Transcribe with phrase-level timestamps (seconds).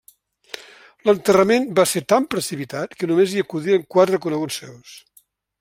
[1.09, 5.01] L'enterrament va ser tan precipitat que només hi acudiren quatre coneguts seus.